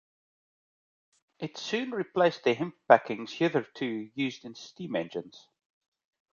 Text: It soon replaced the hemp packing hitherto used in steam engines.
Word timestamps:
It 1.37 1.59
soon 1.59 1.91
replaced 1.91 2.43
the 2.43 2.55
hemp 2.55 2.75
packing 2.87 3.27
hitherto 3.27 4.09
used 4.15 4.43
in 4.45 4.55
steam 4.55 4.95
engines. 4.95 5.47